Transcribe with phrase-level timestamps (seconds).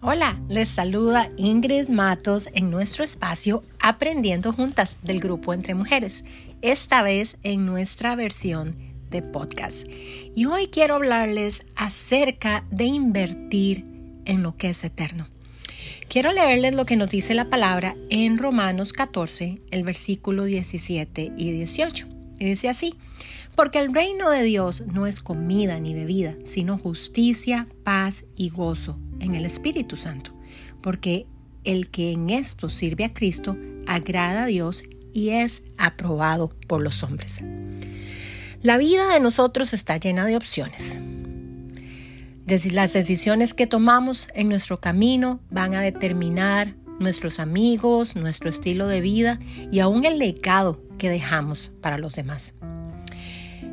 [0.00, 6.24] Hola, les saluda Ingrid Matos en nuestro espacio Aprendiendo Juntas del grupo Entre Mujeres,
[6.62, 8.76] esta vez en nuestra versión
[9.10, 9.88] de podcast.
[10.36, 13.84] Y hoy quiero hablarles acerca de invertir
[14.24, 15.26] en lo que es eterno.
[16.08, 21.50] Quiero leerles lo que nos dice la palabra en Romanos 14, el versículo 17 y
[21.50, 22.06] 18.
[22.38, 22.94] Y dice así,
[23.56, 28.96] porque el reino de Dios no es comida ni bebida, sino justicia, paz y gozo
[29.20, 30.32] en el Espíritu Santo,
[30.80, 31.26] porque
[31.64, 37.02] el que en esto sirve a Cristo agrada a Dios y es aprobado por los
[37.02, 37.40] hombres.
[38.62, 41.00] La vida de nosotros está llena de opciones.
[42.72, 49.00] Las decisiones que tomamos en nuestro camino van a determinar nuestros amigos, nuestro estilo de
[49.00, 49.38] vida
[49.70, 52.54] y aún el legado que dejamos para los demás.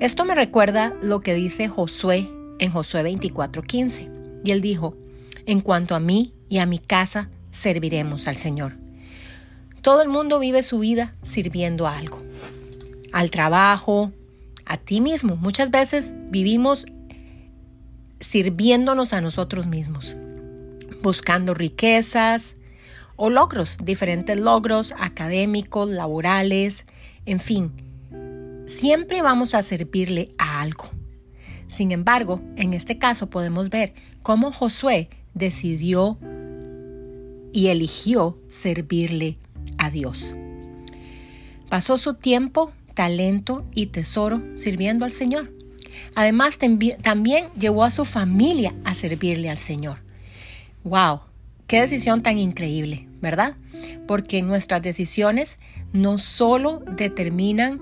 [0.00, 4.42] Esto me recuerda lo que dice Josué en Josué 24:15.
[4.44, 4.96] Y él dijo,
[5.48, 8.76] en cuanto a mí y a mi casa, serviremos al Señor.
[9.80, 12.22] Todo el mundo vive su vida sirviendo a algo,
[13.12, 14.12] al trabajo,
[14.66, 15.36] a ti mismo.
[15.36, 16.84] Muchas veces vivimos
[18.20, 20.18] sirviéndonos a nosotros mismos,
[21.02, 22.56] buscando riquezas
[23.16, 26.84] o logros, diferentes logros académicos, laborales,
[27.24, 27.72] en fin.
[28.66, 30.90] Siempre vamos a servirle a algo.
[31.68, 35.08] Sin embargo, en este caso podemos ver cómo Josué
[35.38, 36.18] decidió
[37.52, 39.38] y eligió servirle
[39.78, 40.36] a Dios.
[41.68, 45.52] Pasó su tiempo, talento y tesoro sirviendo al Señor.
[46.14, 49.98] Además, también llevó a su familia a servirle al Señor.
[50.84, 51.20] ¡Wow!
[51.66, 53.08] ¡Qué decisión tan increíble!
[53.20, 53.56] ¿Verdad?
[54.06, 55.58] Porque nuestras decisiones
[55.92, 57.80] no solo determinan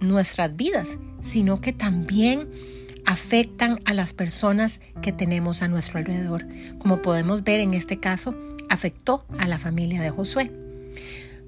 [0.00, 2.48] nuestras vidas, sino que también
[3.10, 6.46] afectan a las personas que tenemos a nuestro alrededor.
[6.78, 8.36] Como podemos ver en este caso,
[8.68, 10.52] afectó a la familia de Josué.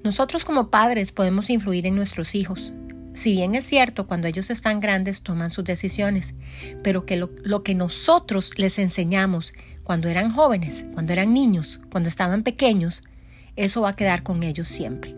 [0.03, 2.73] Nosotros como padres podemos influir en nuestros hijos.
[3.13, 6.33] Si bien es cierto, cuando ellos están grandes toman sus decisiones,
[6.83, 9.53] pero que lo, lo que nosotros les enseñamos
[9.85, 13.03] cuando eran jóvenes, cuando eran niños, cuando estaban pequeños,
[13.55, 15.15] eso va a quedar con ellos siempre.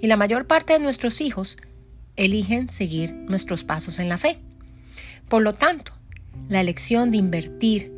[0.00, 1.58] Y la mayor parte de nuestros hijos
[2.16, 4.40] eligen seguir nuestros pasos en la fe.
[5.28, 5.92] Por lo tanto,
[6.48, 7.92] la elección de invertir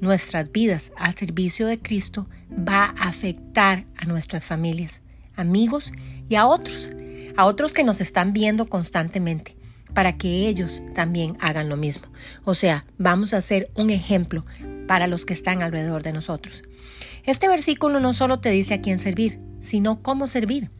[0.00, 5.02] nuestras vidas al servicio de Cristo va a afectar a nuestras familias,
[5.34, 5.92] amigos
[6.28, 6.90] y a otros,
[7.36, 9.56] a otros que nos están viendo constantemente,
[9.94, 12.06] para que ellos también hagan lo mismo.
[12.44, 14.46] O sea, vamos a ser un ejemplo
[14.86, 16.62] para los que están alrededor de nosotros.
[17.24, 20.70] Este versículo no solo te dice a quién servir, sino cómo servir.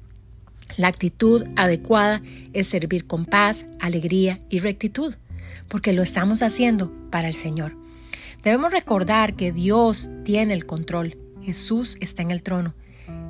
[0.77, 5.17] La actitud adecuada es servir con paz, alegría y rectitud
[5.69, 7.77] porque lo estamos haciendo para el Señor.
[8.43, 12.75] Debemos recordar que Dios tiene el control, Jesús está en el trono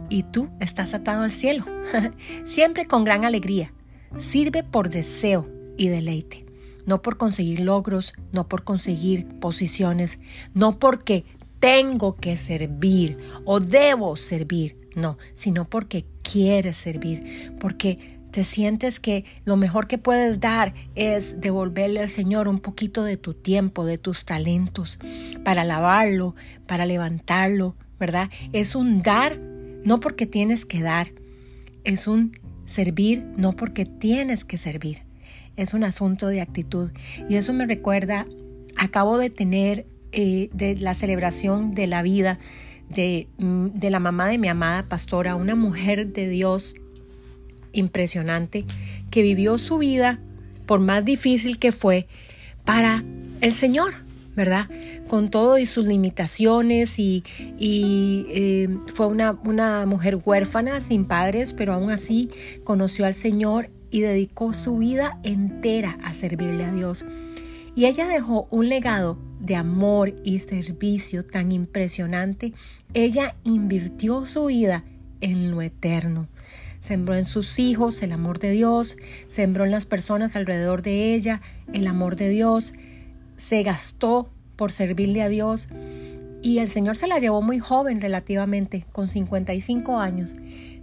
[0.08, 1.64] y tú estás atado al cielo,
[2.44, 3.72] siempre con gran alegría.
[4.18, 5.48] Sirve por deseo
[5.78, 6.44] y deleite,
[6.84, 10.18] no por conseguir logros, no por conseguir posiciones,
[10.52, 11.24] no porque
[11.60, 19.24] tengo que servir o debo servir, no, sino porque quieres servir, porque te sientes que
[19.44, 23.98] lo mejor que puedes dar es devolverle al Señor un poquito de tu tiempo, de
[23.98, 24.98] tus talentos,
[25.44, 26.34] para alabarlo,
[26.66, 28.30] para levantarlo, ¿verdad?
[28.52, 31.12] Es un dar, no porque tienes que dar,
[31.84, 32.32] es un
[32.66, 35.02] servir, no porque tienes que servir.
[35.56, 36.92] Es un asunto de actitud.
[37.28, 38.26] Y eso me recuerda,
[38.76, 42.38] acabo de tener eh, de la celebración de la vida
[42.88, 46.74] de, mm, de la mamá de mi amada pastora, una mujer de Dios
[47.72, 48.64] impresionante
[49.10, 50.18] que vivió su vida,
[50.66, 52.06] por más difícil que fue,
[52.64, 53.04] para
[53.40, 53.92] el Señor,
[54.36, 54.68] ¿verdad?
[55.08, 57.24] Con todo y sus limitaciones y,
[57.58, 62.30] eh, fue una, una mujer huérfana, sin padres, pero aún así
[62.64, 67.04] conoció al Señor y dedicó su vida entera a servirle a Dios.
[67.74, 72.52] Y ella dejó un legado de amor y servicio tan impresionante.
[72.94, 74.84] Ella invirtió su vida
[75.20, 76.28] en lo eterno
[76.80, 78.96] sembró en sus hijos el amor de Dios,
[79.28, 81.40] sembró en las personas alrededor de ella
[81.72, 82.74] el amor de Dios,
[83.36, 85.68] se gastó por servirle a Dios
[86.42, 90.36] y el Señor se la llevó muy joven relativamente, con 55 años.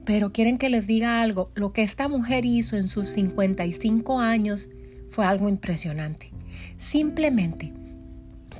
[0.05, 4.69] Pero quieren que les diga algo, lo que esta mujer hizo en sus 55 años
[5.09, 6.31] fue algo impresionante.
[6.77, 7.73] Simplemente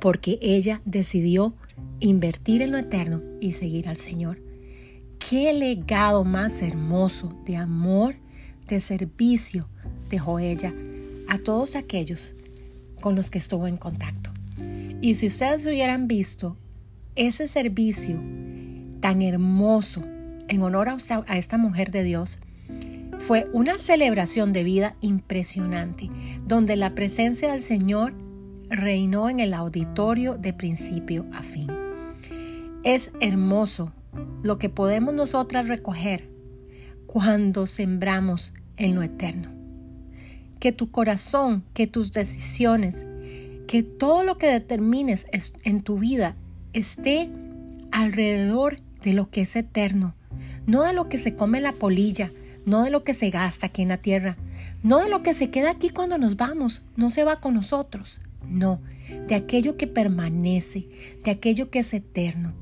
[0.00, 1.54] porque ella decidió
[2.00, 4.47] invertir en lo eterno y seguir al Señor.
[5.18, 8.16] Qué legado más hermoso de amor,
[8.66, 9.68] de servicio
[10.08, 10.72] dejó ella
[11.28, 12.34] a todos aquellos
[13.00, 14.32] con los que estuvo en contacto.
[15.00, 16.56] Y si ustedes hubieran visto
[17.14, 18.20] ese servicio
[19.00, 20.02] tan hermoso
[20.48, 22.38] en honor a esta mujer de Dios
[23.18, 26.08] fue una celebración de vida impresionante,
[26.46, 28.14] donde la presencia del Señor
[28.70, 31.68] reinó en el auditorio de principio a fin.
[32.84, 33.92] Es hermoso
[34.42, 36.28] lo que podemos nosotras recoger
[37.06, 39.50] cuando sembramos en lo eterno.
[40.60, 43.06] Que tu corazón, que tus decisiones,
[43.66, 45.26] que todo lo que determines
[45.64, 46.36] en tu vida
[46.72, 47.30] esté
[47.90, 50.14] alrededor de lo que es eterno,
[50.66, 52.30] no de lo que se come la polilla,
[52.66, 54.36] no de lo que se gasta aquí en la tierra,
[54.82, 58.20] no de lo que se queda aquí cuando nos vamos, no se va con nosotros,
[58.46, 58.80] no,
[59.26, 60.86] de aquello que permanece,
[61.24, 62.52] de aquello que es eterno.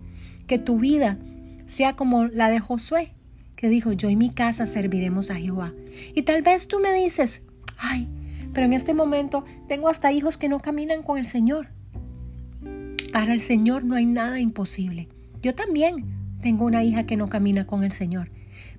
[0.46, 1.18] Que tu vida
[1.66, 3.12] sea como la de Josué,
[3.56, 5.72] que dijo, yo y mi casa serviremos a Jehová.
[6.14, 7.42] Y tal vez tú me dices,
[7.78, 8.08] ay,
[8.52, 11.68] pero en este momento tengo hasta hijos que no caminan con el Señor.
[13.12, 15.08] Para el Señor no hay nada imposible.
[15.42, 16.04] Yo también
[16.40, 18.30] tengo una hija que no camina con el Señor,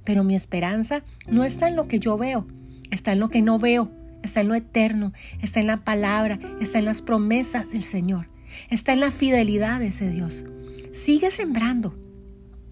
[0.04, 2.48] pero mi esperanza no está en lo que yo veo,
[2.92, 3.92] está en lo que no veo,
[4.24, 8.30] está en lo eterno, está en la palabra, está en las promesas del Señor,
[8.69, 10.45] está en la fidelidad de ese Dios.
[10.92, 11.95] Sigue sembrando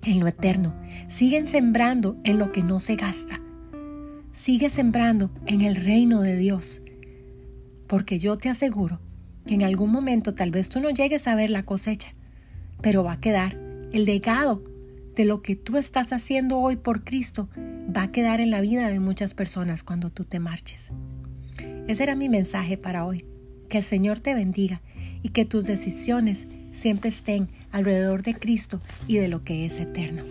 [0.06, 0.75] en lo eterno,
[1.07, 3.42] sigue sembrando en lo que no se gasta,
[4.31, 6.81] sigue sembrando en el reino de Dios,
[7.88, 9.00] porque yo te aseguro
[9.46, 12.13] que en algún momento tal vez tú no llegues a ver la cosecha,
[12.81, 13.57] pero va a quedar
[13.92, 14.63] el legado
[15.16, 18.90] de lo que tú estás haciendo hoy por Cristo va a quedar en la vida
[18.90, 20.92] de muchas personas cuando tú te marches.
[21.88, 23.25] Ese era mi mensaje para hoy.
[23.69, 24.81] Que el Señor te bendiga
[25.25, 30.22] y que tus decisiones siempre estén alrededor de Cristo y de lo que es eterno.